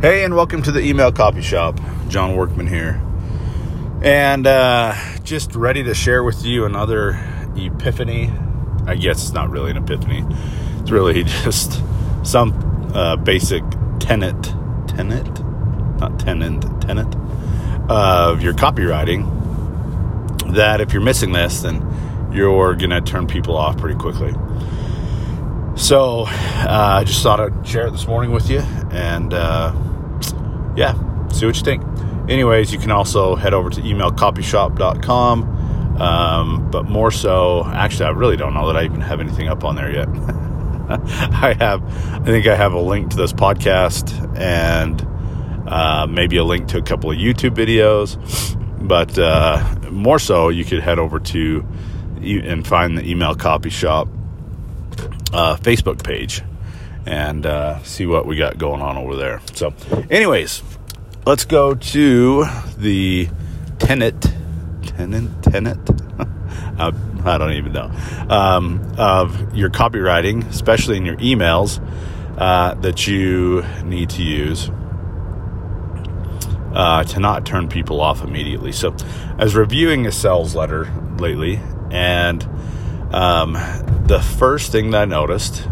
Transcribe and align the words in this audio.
Hey, 0.00 0.22
and 0.22 0.36
welcome 0.36 0.62
to 0.62 0.70
the 0.70 0.78
email 0.78 1.10
copy 1.10 1.42
shop. 1.42 1.80
John 2.06 2.36
Workman 2.36 2.68
here. 2.68 3.02
And 4.00 4.46
uh, 4.46 4.94
just 5.24 5.56
ready 5.56 5.82
to 5.82 5.92
share 5.92 6.22
with 6.22 6.44
you 6.44 6.66
another 6.66 7.18
epiphany. 7.56 8.30
I 8.86 8.94
guess 8.94 9.24
it's 9.24 9.32
not 9.32 9.50
really 9.50 9.72
an 9.72 9.76
epiphany, 9.76 10.24
it's 10.78 10.92
really 10.92 11.24
just 11.42 11.82
some 12.22 12.92
uh, 12.94 13.16
basic 13.16 13.64
tenet, 13.98 14.40
tenet, 14.86 15.40
not 15.98 16.20
tenant, 16.20 16.80
tenet 16.80 17.12
of 17.90 18.40
your 18.40 18.52
copywriting. 18.52 19.26
That 20.54 20.80
if 20.80 20.92
you're 20.92 21.02
missing 21.02 21.32
this, 21.32 21.62
then 21.62 22.30
you're 22.32 22.76
going 22.76 22.90
to 22.90 23.00
turn 23.00 23.26
people 23.26 23.56
off 23.56 23.76
pretty 23.78 23.98
quickly. 23.98 24.32
So 25.78 26.24
uh, 26.26 26.98
I 27.00 27.04
just 27.04 27.22
thought 27.22 27.38
I'd 27.38 27.66
share 27.66 27.86
it 27.86 27.92
this 27.92 28.08
morning 28.08 28.32
with 28.32 28.50
you 28.50 28.58
and 28.90 29.32
uh, 29.32 29.72
yeah, 30.76 30.94
see 31.28 31.46
what 31.46 31.56
you 31.56 31.62
think. 31.62 31.84
Anyways, 32.28 32.72
you 32.72 32.80
can 32.80 32.90
also 32.90 33.36
head 33.36 33.54
over 33.54 33.70
to 33.70 33.80
emailcopyshop.com. 33.80 35.56
Um, 36.00 36.70
but 36.72 36.84
more 36.86 37.12
so, 37.12 37.64
actually, 37.64 38.06
I 38.06 38.10
really 38.10 38.36
don't 38.36 38.54
know 38.54 38.66
that 38.66 38.76
I 38.76 38.84
even 38.84 39.00
have 39.00 39.20
anything 39.20 39.46
up 39.46 39.64
on 39.64 39.76
there 39.76 39.92
yet. 39.92 40.08
I 40.88 41.54
have, 41.58 41.82
I 42.12 42.24
think 42.24 42.48
I 42.48 42.56
have 42.56 42.72
a 42.72 42.80
link 42.80 43.10
to 43.10 43.16
this 43.16 43.32
podcast 43.32 44.36
and 44.36 45.06
uh, 45.68 46.08
maybe 46.08 46.38
a 46.38 46.44
link 46.44 46.66
to 46.68 46.78
a 46.78 46.82
couple 46.82 47.12
of 47.12 47.18
YouTube 47.18 47.54
videos. 47.54 48.18
But 48.86 49.16
uh, 49.16 49.90
more 49.90 50.18
so, 50.18 50.48
you 50.48 50.64
could 50.64 50.80
head 50.80 50.98
over 50.98 51.20
to 51.20 51.64
and 52.20 52.66
find 52.66 52.98
the 52.98 53.08
email 53.08 53.36
copy 53.36 53.70
shop 53.70 54.08
uh, 55.32 55.56
Facebook 55.56 56.02
page 56.02 56.42
and 57.08 57.46
uh, 57.46 57.82
see 57.84 58.06
what 58.06 58.26
we 58.26 58.36
got 58.36 58.58
going 58.58 58.82
on 58.82 58.96
over 58.96 59.16
there. 59.16 59.40
So, 59.54 59.72
anyways, 60.10 60.62
let's 61.24 61.44
go 61.44 61.74
to 61.74 62.44
the 62.76 63.28
tenant, 63.78 64.26
tenant, 64.84 65.42
tenant. 65.42 65.90
uh, 66.78 66.92
I 67.24 67.38
don't 67.38 67.52
even 67.52 67.72
know 67.72 67.90
um, 68.28 68.94
of 68.98 69.56
your 69.56 69.70
copywriting, 69.70 70.46
especially 70.48 70.98
in 70.98 71.06
your 71.06 71.16
emails 71.16 71.82
uh, 72.36 72.74
that 72.74 73.06
you 73.06 73.64
need 73.84 74.10
to 74.10 74.22
use. 74.22 74.70
Uh, 76.74 77.02
to 77.02 77.18
not 77.18 77.46
turn 77.46 77.66
people 77.66 78.00
off 78.00 78.22
immediately. 78.22 78.70
So, 78.72 78.94
I 79.38 79.44
was 79.44 79.56
reviewing 79.56 80.06
a 80.06 80.12
sales 80.12 80.54
letter 80.54 80.92
lately, 81.18 81.58
and 81.90 82.46
um, 83.10 83.54
the 84.06 84.20
first 84.20 84.72
thing 84.72 84.90
that 84.90 85.02
I 85.02 85.04
noticed 85.04 85.66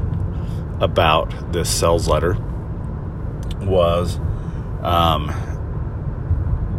about 0.81 1.53
this 1.53 1.70
sales 1.70 2.09
letter 2.09 2.34
was 3.61 4.19
um, 4.83 5.33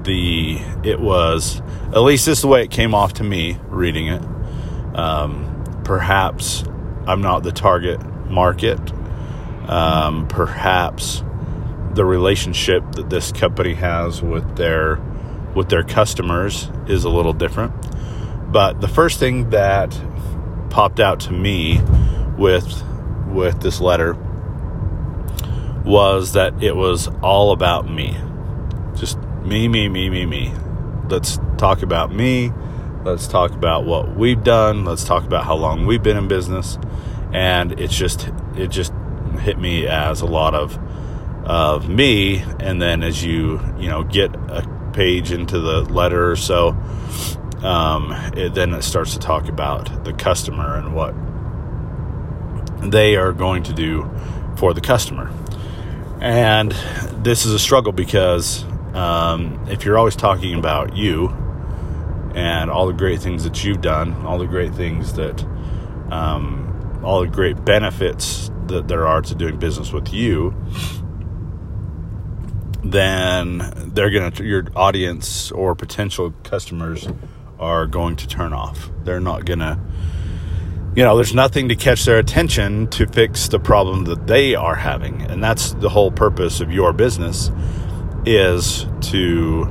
the 0.04 0.60
it 0.84 1.00
was 1.00 1.62
at 1.88 2.00
least 2.00 2.26
this 2.26 2.40
is 2.40 2.42
the 2.42 2.48
way 2.48 2.64
it 2.64 2.72
came 2.72 2.94
off 2.94 3.14
to 3.14 3.24
me 3.24 3.60
reading 3.68 4.08
it. 4.08 4.24
Um, 4.96 5.82
perhaps 5.84 6.64
I'm 7.06 7.22
not 7.22 7.44
the 7.44 7.52
target 7.52 8.04
market. 8.30 8.80
Um, 9.68 10.28
perhaps 10.28 11.24
the 11.94 12.06
relationship 12.06 12.84
that 12.94 13.10
this 13.10 13.32
company 13.32 13.74
has 13.74 14.22
with 14.22 14.56
their 14.56 14.98
with 15.56 15.70
their 15.70 15.84
customers 15.84 16.70
is 16.88 17.04
a 17.04 17.10
little 17.10 17.34
different. 17.34 17.74
But 18.52 18.82
the 18.82 18.88
first 18.88 19.20
thing 19.20 19.50
that 19.50 20.00
popped 20.78 21.00
out 21.00 21.20
to 21.20 21.34
me 21.34 21.82
with 22.38 22.84
with 23.30 23.60
this 23.62 23.82
letter 23.82 24.14
was 25.84 26.34
that 26.34 26.62
it 26.62 26.76
was 26.76 27.08
all 27.24 27.52
about 27.52 27.90
me. 27.90 28.16
Just 28.96 29.18
me, 29.44 29.68
me, 29.68 29.90
me, 29.90 30.08
me, 30.12 30.28
me. 30.28 30.54
Let's 31.10 31.40
talk 31.58 31.82
about 31.82 32.14
me. 32.14 32.52
Let's 33.04 33.28
talk 33.28 33.54
about 33.54 33.86
what 33.86 34.16
we've 34.16 34.44
done. 34.44 34.86
Let's 34.86 35.04
talk 35.04 35.24
about 35.24 35.46
how 35.46 35.56
long 35.56 35.88
we've 35.88 36.04
been 36.04 36.16
in 36.16 36.28
business. 36.28 36.78
And 37.34 37.80
it's 37.80 37.98
just 37.98 38.30
it 38.56 38.68
just 38.68 38.94
hit 39.40 39.58
me 39.58 39.88
as 39.88 40.22
a 40.22 40.28
lot 40.28 40.54
of 40.54 40.78
of 41.44 41.90
me 41.90 42.44
and 42.60 42.80
then 42.80 43.02
as 43.02 43.24
you, 43.24 43.60
you 43.80 43.90
know, 43.90 44.04
get 44.04 44.36
a 44.36 44.92
page 44.94 45.32
into 45.32 45.60
the 45.60 45.82
letter 45.86 46.30
or 46.30 46.36
so, 46.36 46.78
um, 47.64 48.12
it, 48.36 48.54
then 48.54 48.74
it 48.74 48.84
starts 48.84 49.14
to 49.14 49.20
talk 49.20 49.48
about 49.48 50.04
the 50.04 50.14
customer 50.14 50.76
and 50.76 50.94
what 50.94 51.16
they 52.92 53.16
are 53.16 53.34
going 53.34 53.64
to 53.64 53.74
do 53.74 54.10
for 54.58 54.74
the 54.74 54.82
customer. 54.82 55.32
And 56.22 56.72
this 57.24 57.46
is 57.46 57.54
a 57.54 57.60
struggle 57.60 57.92
because 57.92 58.64
um, 58.94 59.68
if 59.70 59.86
you're 59.86 59.98
always 59.98 60.16
talking 60.16 60.58
about 60.58 60.96
you 60.96 61.30
and 62.36 62.70
all 62.70 62.88
the 62.88 62.94
great 62.94 63.20
things 63.20 63.44
that 63.44 63.64
you've 63.64 63.82
done, 63.82 64.26
all 64.26 64.38
the 64.38 64.48
great 64.48 64.74
things 64.74 65.14
that, 65.14 65.44
um, 66.12 67.02
all 67.04 67.22
the 67.22 67.28
great 67.28 67.64
benefits 67.64 68.52
that 68.68 68.88
there 68.88 69.08
are 69.08 69.22
to 69.22 69.36
doing 69.36 69.58
business 69.58 69.92
with 69.92 70.14
you, 70.14 70.56
then 72.84 73.74
they're 73.94 74.10
going 74.10 74.32
to, 74.32 74.44
your 74.44 74.66
audience 74.76 75.52
or 75.52 75.76
potential 75.76 76.34
customers 76.44 77.08
are 77.60 77.88
going 77.88 78.16
to 78.18 78.28
turn 78.28 78.54
off. 78.54 78.90
They're 79.04 79.20
not 79.20 79.46
going 79.46 79.60
to 79.60 79.80
you 80.98 81.04
know, 81.04 81.16
there's 81.16 81.36
nothing 81.36 81.70
to 81.70 81.76
catch 81.76 82.06
their 82.06 82.18
attention 82.18 82.88
to 82.88 83.06
fix 83.06 83.50
the 83.50 83.60
problem 83.60 84.06
that 84.06 84.26
they 84.26 84.56
are 84.56 84.74
having. 84.74 85.22
And 85.22 85.44
that's 85.44 85.74
the 85.74 85.90
whole 85.90 86.10
purpose 86.10 86.60
of 86.60 86.72
your 86.72 86.92
business 86.92 87.52
is 88.26 88.88
to 89.12 89.66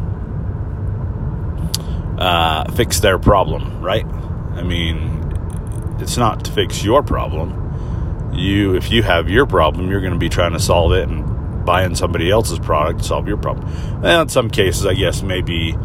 uh, 2.16 2.70
fix 2.74 3.00
their 3.00 3.18
problem, 3.18 3.82
right? 3.82 4.06
I 4.06 4.62
mean, 4.62 5.96
it's 5.98 6.16
not 6.16 6.44
to 6.44 6.52
fix 6.52 6.84
your 6.84 7.02
problem. 7.02 8.32
You, 8.32 8.76
if 8.76 8.92
you 8.92 9.02
have 9.02 9.28
your 9.28 9.46
problem, 9.46 9.90
you're 9.90 10.00
going 10.00 10.12
to 10.12 10.18
be 10.20 10.28
trying 10.28 10.52
to 10.52 10.60
solve 10.60 10.92
it 10.92 11.08
and 11.08 11.66
buying 11.66 11.96
somebody 11.96 12.30
else's 12.30 12.60
product 12.60 13.00
to 13.00 13.04
solve 13.04 13.26
your 13.26 13.36
problem. 13.36 13.66
And 13.96 14.22
in 14.22 14.28
some 14.28 14.48
cases, 14.48 14.86
I 14.86 14.94
guess 14.94 15.22
maybe, 15.22 15.76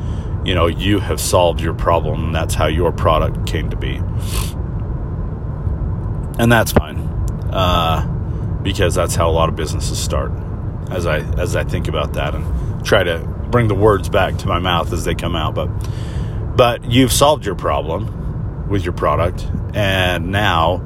you 0.45 0.55
know, 0.55 0.67
you 0.67 0.99
have 0.99 1.19
solved 1.19 1.61
your 1.61 1.73
problem 1.73 2.25
and 2.25 2.35
that's 2.35 2.55
how 2.55 2.67
your 2.67 2.91
product 2.91 3.45
came 3.45 3.69
to 3.69 3.77
be 3.77 4.01
and 6.41 6.51
that's 6.51 6.71
fine 6.71 6.97
uh, 7.51 8.05
because 8.63 8.95
that's 8.95 9.15
how 9.15 9.29
a 9.29 9.31
lot 9.31 9.49
of 9.49 9.55
businesses 9.55 9.99
start. 9.99 10.31
As 10.89 11.05
I 11.05 11.19
as 11.39 11.55
I 11.55 11.63
think 11.63 11.87
about 11.87 12.13
that 12.13 12.35
and 12.35 12.85
try 12.85 13.03
to 13.03 13.19
bring 13.49 13.67
the 13.67 13.75
words 13.75 14.09
back 14.09 14.37
to 14.37 14.47
my 14.47 14.59
mouth 14.59 14.91
as 14.91 15.05
they 15.05 15.15
come 15.15 15.35
out, 15.35 15.53
but 15.53 15.67
but 16.55 16.83
you've 16.89 17.11
solved 17.11 17.45
your 17.45 17.55
problem 17.55 18.67
with 18.69 18.83
your 18.83 18.93
product, 18.93 19.47
and 19.73 20.31
now 20.31 20.83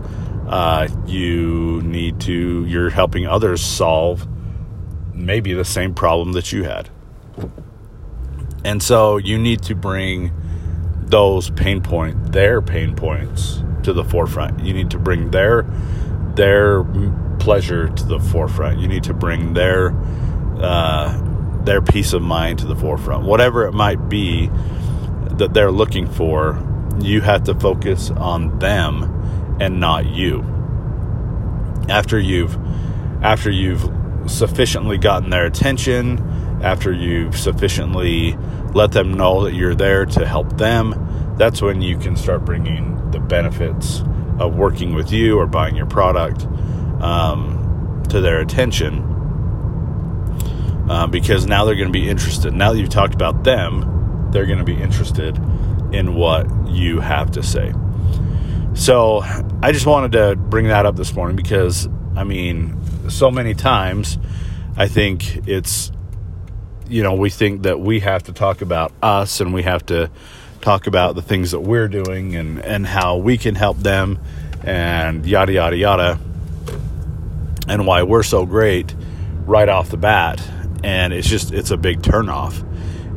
uh, 0.48 0.88
you 1.06 1.82
need 1.84 2.20
to 2.22 2.66
you're 2.66 2.90
helping 2.90 3.26
others 3.26 3.62
solve 3.62 4.28
maybe 5.14 5.54
the 5.54 5.66
same 5.66 5.94
problem 5.94 6.34
that 6.34 6.52
you 6.52 6.64
had, 6.64 6.90
and 8.66 8.82
so 8.82 9.18
you 9.18 9.38
need 9.38 9.62
to 9.64 9.76
bring 9.76 10.34
those 11.06 11.52
pain 11.52 11.82
point 11.82 12.32
their 12.32 12.62
pain 12.64 12.96
points 12.96 13.64
to 13.84 13.94
the 13.94 14.04
forefront. 14.04 14.60
You 14.60 14.74
need 14.74 14.90
to 14.92 14.98
bring 14.98 15.30
their 15.30 15.62
their 16.34 16.84
pleasure 17.40 17.90
to 17.90 18.04
the 18.06 18.20
forefront. 18.20 18.80
You 18.80 18.88
need 18.88 19.04
to 19.04 19.14
bring 19.14 19.54
their 19.54 19.96
uh, 20.60 21.64
their 21.64 21.82
peace 21.82 22.14
of 22.14 22.24
mind 22.24 22.60
to 22.60 22.66
the 22.66 22.76
forefront. 22.76 23.26
Whatever 23.26 23.68
it 23.68 23.74
might 23.74 24.10
be 24.10 24.50
that 25.38 25.54
they're 25.54 25.72
looking 25.72 26.08
for, 26.08 26.60
you 27.00 27.22
have 27.22 27.44
to 27.44 27.54
focus 27.54 28.10
on 28.10 28.58
them 28.58 29.58
and 29.60 29.80
not 29.80 30.08
you. 30.08 30.42
After 31.88 32.20
you've 32.20 32.58
after 33.22 33.52
you've 33.52 33.88
sufficiently 34.26 34.98
gotten 34.98 35.30
their 35.30 35.46
attention, 35.46 36.18
after 36.66 36.92
you've 36.92 37.38
sufficiently 37.38 38.36
let 38.74 38.92
them 38.92 39.14
know 39.14 39.44
that 39.44 39.54
you're 39.54 39.76
there 39.76 40.06
to 40.06 40.26
help 40.26 40.58
them, 40.58 41.36
that's 41.38 41.62
when 41.62 41.82
you 41.82 41.98
can 41.98 42.16
start 42.16 42.44
bringing 42.44 43.12
the 43.12 43.20
benefits 43.20 44.02
of 44.40 44.56
working 44.56 44.96
with 44.96 45.12
you 45.12 45.38
or 45.38 45.46
buying 45.46 45.76
your 45.76 45.86
product 45.86 46.44
um, 47.02 48.04
to 48.10 48.20
their 48.20 48.42
attention 48.42 49.04
uh, 50.90 51.06
because 51.08 51.46
now 51.46 51.66
they're 51.66 51.76
going 51.76 51.88
to 51.88 52.00
be 52.00 52.10
interested. 52.10 52.52
Now 52.52 52.74
that 52.74 52.80
you've 52.80 52.90
talked 52.90 53.14
about 53.14 53.44
them, 53.44 54.30
they're 54.32 54.48
going 54.48 54.58
to 54.58 54.66
be 54.66 54.76
interested 54.76 55.38
in 55.94 56.16
what 56.16 56.48
you 56.68 57.00
have 57.00 57.32
to 57.32 57.44
say. 57.44 57.74
So 58.74 59.22
I 59.62 59.72
just 59.72 59.86
wanted 59.86 60.14
to 60.14 60.36
bring 60.36 60.68
that 60.68 60.88
up 60.88 60.96
this 60.96 61.14
morning 61.14 61.36
because, 61.36 61.88
I 62.16 62.24
mean, 62.24 63.10
so 63.10 63.30
many 63.30 63.54
times 63.54 64.18
I 64.76 64.88
think 64.88 65.48
it's, 65.48 65.92
you 66.88 67.04
know, 67.04 67.14
we 67.16 67.30
think 67.30 67.64
that 67.64 67.80
we 67.80 68.00
have 68.02 68.24
to 68.24 68.34
talk 68.34 68.62
about 68.62 68.92
us 69.02 69.42
and 69.42 69.54
we 69.54 69.64
have 69.64 69.86
to 69.88 70.10
talk 70.62 70.88
about 70.88 71.16
the 71.16 71.22
things 71.22 71.52
that 71.52 71.60
we're 71.60 71.88
doing 71.88 72.36
and, 72.36 72.60
and 72.60 72.86
how 72.86 73.18
we 73.18 73.38
can 73.38 73.56
help 73.56 73.78
them 73.78 74.20
and 74.64 75.26
yada, 75.26 75.54
yada, 75.54 75.78
yada, 75.78 76.20
and 77.68 77.86
why 77.86 78.04
we're 78.04 78.24
so 78.24 78.46
great 78.46 78.94
right 79.46 79.70
off 79.70 79.90
the 79.90 79.98
bat. 79.98 80.42
and 80.84 81.14
it's 81.14 81.28
just 81.28 81.52
it's 81.52 81.72
a 81.72 81.78
big 81.78 82.02
turnoff. 82.02 82.64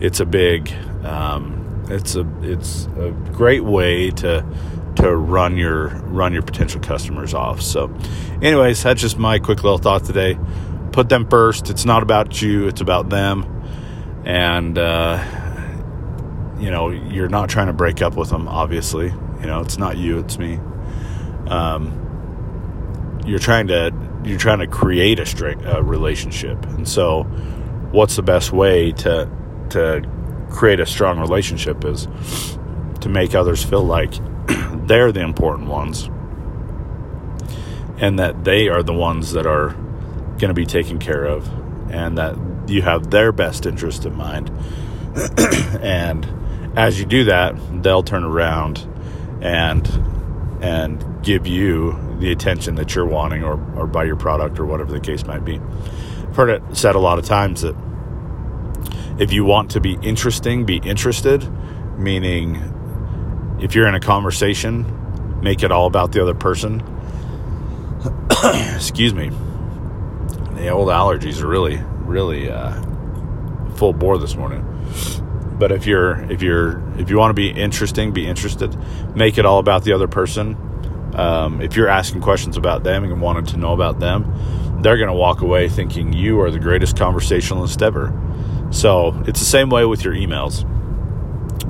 It's 0.02 0.20
a 0.20 0.26
big 0.26 0.72
um, 1.04 1.84
it's 1.90 2.16
a 2.16 2.26
it's 2.42 2.86
a 2.98 3.10
great 3.32 3.64
way 3.64 4.10
to 4.10 4.44
to 4.96 5.14
run 5.16 5.56
your 5.56 5.88
run 5.88 6.32
your 6.32 6.42
potential 6.42 6.80
customers 6.80 7.34
off. 7.34 7.60
So, 7.60 7.94
anyways, 8.42 8.82
that's 8.82 9.00
just 9.00 9.18
my 9.18 9.38
quick 9.38 9.62
little 9.62 9.78
thought 9.78 10.04
today. 10.04 10.38
Put 10.92 11.08
them 11.08 11.28
first. 11.28 11.70
It's 11.70 11.84
not 11.84 12.02
about 12.02 12.40
you. 12.42 12.66
It's 12.68 12.80
about 12.80 13.10
them, 13.10 13.57
and 14.28 14.76
uh, 14.76 15.24
you 16.60 16.70
know 16.70 16.90
you're 16.90 17.30
not 17.30 17.48
trying 17.48 17.66
to 17.66 17.72
break 17.72 18.02
up 18.02 18.14
with 18.14 18.28
them. 18.28 18.46
Obviously, 18.46 19.06
you 19.06 19.46
know 19.46 19.60
it's 19.60 19.78
not 19.78 19.96
you. 19.96 20.18
It's 20.18 20.38
me. 20.38 20.60
Um, 21.48 23.22
you're 23.26 23.38
trying 23.38 23.68
to 23.68 23.90
you're 24.24 24.38
trying 24.38 24.58
to 24.58 24.66
create 24.66 25.18
a 25.18 25.26
straight 25.26 25.64
uh, 25.66 25.82
relationship, 25.82 26.62
and 26.66 26.86
so 26.86 27.22
what's 27.90 28.16
the 28.16 28.22
best 28.22 28.52
way 28.52 28.92
to 28.92 29.28
to 29.70 30.08
create 30.50 30.78
a 30.78 30.86
strong 30.86 31.18
relationship 31.18 31.84
is 31.84 32.06
to 33.00 33.08
make 33.08 33.34
others 33.34 33.64
feel 33.64 33.82
like 33.82 34.12
they're 34.86 35.10
the 35.10 35.20
important 35.20 35.68
ones 35.68 36.10
and 38.00 38.18
that 38.18 38.44
they 38.44 38.68
are 38.68 38.82
the 38.82 38.94
ones 38.94 39.32
that 39.32 39.46
are 39.46 39.70
going 40.38 40.48
to 40.48 40.54
be 40.54 40.64
taken 40.64 40.98
care 40.98 41.24
of 41.24 41.46
and 41.90 42.16
that 42.16 42.34
you 42.68 42.82
have 42.82 43.10
their 43.10 43.32
best 43.32 43.66
interest 43.66 44.04
in 44.04 44.14
mind 44.14 44.50
and 45.80 46.26
as 46.76 46.98
you 46.98 47.06
do 47.06 47.24
that 47.24 47.54
they'll 47.82 48.02
turn 48.02 48.24
around 48.24 48.86
and 49.40 49.86
and 50.60 51.22
give 51.22 51.46
you 51.46 51.98
the 52.18 52.32
attention 52.32 52.74
that 52.74 52.94
you're 52.94 53.06
wanting 53.06 53.44
or, 53.44 53.54
or 53.76 53.86
buy 53.86 54.04
your 54.04 54.16
product 54.16 54.58
or 54.58 54.66
whatever 54.66 54.92
the 54.92 55.00
case 55.00 55.24
might 55.24 55.44
be 55.44 55.60
i've 56.28 56.36
heard 56.36 56.50
it 56.50 56.62
said 56.76 56.94
a 56.94 56.98
lot 56.98 57.18
of 57.18 57.24
times 57.24 57.62
that 57.62 57.76
if 59.18 59.32
you 59.32 59.44
want 59.44 59.70
to 59.70 59.80
be 59.80 59.98
interesting 60.02 60.64
be 60.64 60.76
interested 60.84 61.48
meaning 61.98 62.74
if 63.60 63.74
you're 63.74 63.88
in 63.88 63.94
a 63.94 64.00
conversation, 64.00 65.40
make 65.42 65.62
it 65.62 65.72
all 65.72 65.86
about 65.86 66.12
the 66.12 66.22
other 66.22 66.34
person. 66.34 66.80
Excuse 68.74 69.14
me. 69.14 69.30
The 70.54 70.68
old 70.68 70.88
allergies 70.88 71.42
are 71.42 71.48
really, 71.48 71.80
really 72.08 72.50
uh, 72.50 72.82
full 73.76 73.92
bore 73.92 74.18
this 74.18 74.34
morning. 74.34 74.64
But 75.58 75.72
if 75.72 75.86
you're 75.86 76.20
if 76.30 76.42
you're 76.42 76.82
if 76.98 77.10
you 77.10 77.18
want 77.18 77.30
to 77.30 77.34
be 77.34 77.50
interesting, 77.50 78.12
be 78.12 78.26
interested. 78.26 78.76
Make 79.14 79.38
it 79.38 79.44
all 79.44 79.58
about 79.58 79.84
the 79.84 79.92
other 79.92 80.08
person. 80.08 80.56
Um, 81.14 81.60
if 81.60 81.76
you're 81.76 81.88
asking 81.88 82.20
questions 82.20 82.56
about 82.56 82.84
them 82.84 83.04
and 83.04 83.20
wanting 83.20 83.46
to 83.46 83.56
know 83.56 83.72
about 83.72 83.98
them, 83.98 84.82
they're 84.82 84.96
going 84.96 85.08
to 85.08 85.14
walk 85.14 85.40
away 85.40 85.68
thinking 85.68 86.12
you 86.12 86.40
are 86.40 86.50
the 86.50 86.60
greatest 86.60 86.96
conversationalist 86.96 87.82
ever. 87.82 88.12
So 88.70 89.20
it's 89.26 89.40
the 89.40 89.46
same 89.46 89.70
way 89.70 89.84
with 89.84 90.04
your 90.04 90.14
emails 90.14 90.64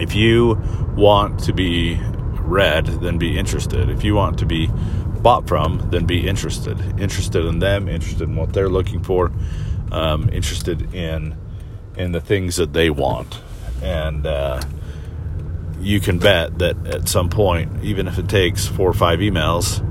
if 0.00 0.14
you 0.14 0.54
want 0.96 1.40
to 1.44 1.52
be 1.52 1.98
read, 2.40 2.86
then 2.86 3.18
be 3.18 3.38
interested. 3.38 3.90
If 3.90 4.04
you 4.04 4.14
want 4.14 4.38
to 4.38 4.46
be 4.46 4.68
bought 5.22 5.48
from, 5.48 5.88
then 5.90 6.06
be 6.06 6.26
interested. 6.26 6.78
Interested 7.00 7.44
in 7.44 7.58
them, 7.58 7.88
interested 7.88 8.28
in 8.28 8.36
what 8.36 8.52
they're 8.52 8.68
looking 8.68 9.02
for, 9.02 9.32
um, 9.92 10.28
interested 10.30 10.94
in 10.94 11.36
in 11.96 12.12
the 12.12 12.20
things 12.20 12.56
that 12.56 12.72
they 12.72 12.90
want, 12.90 13.40
and 13.82 14.26
uh, 14.26 14.60
you 15.80 16.00
can 16.00 16.18
bet 16.18 16.58
that 16.58 16.86
at 16.86 17.08
some 17.08 17.28
point, 17.28 17.84
even 17.84 18.06
if 18.06 18.18
it 18.18 18.28
takes 18.28 18.66
four 18.66 18.88
or 18.88 18.94
five 18.94 19.18
emails. 19.20 19.84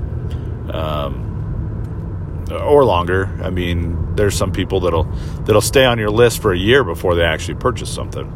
Um, 0.72 1.28
or 2.50 2.84
longer. 2.84 3.26
I 3.42 3.50
mean, 3.50 4.14
there's 4.14 4.34
some 4.34 4.52
people 4.52 4.80
that'll 4.80 5.04
that'll 5.44 5.60
stay 5.60 5.84
on 5.84 5.98
your 5.98 6.10
list 6.10 6.40
for 6.40 6.52
a 6.52 6.58
year 6.58 6.84
before 6.84 7.14
they 7.14 7.24
actually 7.24 7.56
purchase 7.56 7.92
something. 7.92 8.26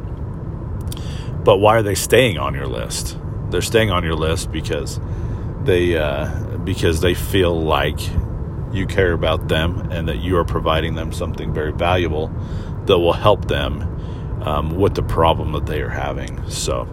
But 1.45 1.59
why 1.59 1.77
are 1.77 1.83
they 1.83 1.95
staying 1.95 2.39
on 2.39 2.55
your 2.55 2.67
list? 2.67 3.19
They're 3.51 3.63
staying 3.63 3.91
on 3.91 4.05
your 4.05 4.15
list 4.15 4.53
because 4.53 5.01
they 5.65 5.97
uh, 5.97 6.59
because 6.59 7.01
they 7.01 7.15
feel 7.15 7.61
like 7.61 7.99
you 8.73 8.87
care 8.87 9.13
about 9.13 9.49
them 9.49 9.91
and 9.91 10.09
that 10.09 10.19
you 10.19 10.37
are 10.39 10.45
providing 10.45 10.95
them 10.95 11.13
something 11.13 11.53
very 11.53 11.73
valuable 11.73 12.29
that 12.87 12.99
will 12.99 13.13
help 13.13 13.47
them 13.49 13.83
um, 14.43 14.77
with 14.77 14.95
the 14.95 15.03
problem 15.03 15.53
that 15.53 15.67
they 15.67 15.81
are 15.81 15.89
having. 15.89 16.49
So, 16.51 16.89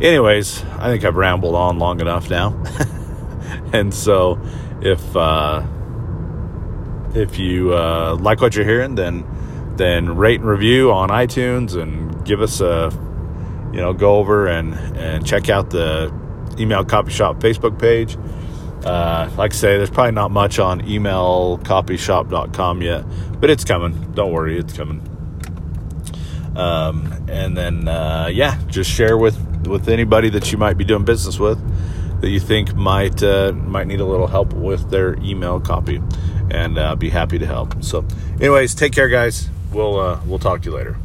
anyways, 0.00 0.64
I 0.78 0.90
think 0.90 1.04
I've 1.04 1.16
rambled 1.16 1.54
on 1.54 1.78
long 1.78 2.00
enough 2.00 2.30
now, 2.30 2.62
and 3.72 3.92
so 3.92 4.40
if 4.80 5.16
uh, 5.16 5.66
if 7.14 7.38
you 7.38 7.74
uh, 7.74 8.16
like 8.20 8.40
what 8.40 8.54
you're 8.54 8.64
hearing, 8.64 8.94
then 8.94 9.26
then 9.76 10.16
rate 10.16 10.40
and 10.40 10.48
review 10.48 10.92
on 10.92 11.08
iTunes 11.08 11.80
and 11.80 12.24
give 12.24 12.40
us 12.40 12.60
a 12.60 12.90
you 13.72 13.80
know, 13.80 13.92
go 13.92 14.16
over 14.16 14.46
and, 14.48 14.74
and 14.96 15.26
check 15.26 15.48
out 15.48 15.70
the 15.70 16.12
Email 16.58 16.84
Copy 16.84 17.12
Shop 17.12 17.36
Facebook 17.38 17.78
page. 17.78 18.16
Uh, 18.84 19.30
like 19.36 19.52
I 19.52 19.56
say, 19.56 19.76
there's 19.76 19.90
probably 19.90 20.12
not 20.12 20.30
much 20.30 20.58
on 20.58 20.80
emailcopyshop.com 20.82 22.82
yet, 22.82 23.04
but 23.40 23.50
it's 23.50 23.64
coming. 23.64 24.12
Don't 24.12 24.32
worry, 24.32 24.58
it's 24.58 24.72
coming. 24.72 25.06
Um, 26.56 27.26
and 27.28 27.56
then, 27.56 27.88
uh, 27.88 28.28
yeah, 28.32 28.60
just 28.66 28.90
share 28.90 29.16
with, 29.16 29.38
with 29.66 29.88
anybody 29.88 30.30
that 30.30 30.50
you 30.50 30.58
might 30.58 30.76
be 30.76 30.84
doing 30.84 31.04
business 31.04 31.38
with 31.38 31.58
that 32.20 32.28
you 32.28 32.40
think 32.40 32.74
might 32.74 33.22
uh, 33.22 33.52
might 33.52 33.86
need 33.86 34.00
a 34.00 34.04
little 34.04 34.26
help 34.26 34.52
with 34.52 34.90
their 34.90 35.14
email 35.22 35.60
copy, 35.60 36.02
and 36.50 36.78
uh, 36.78 36.94
be 36.94 37.10
happy 37.10 37.38
to 37.38 37.46
help. 37.46 37.82
So, 37.82 38.04
anyways, 38.40 38.74
take 38.74 38.92
care, 38.92 39.08
guys. 39.08 39.48
We'll 39.72 39.98
uh, 39.98 40.20
we'll 40.26 40.38
talk 40.38 40.62
to 40.62 40.70
you 40.70 40.76
later. 40.76 40.96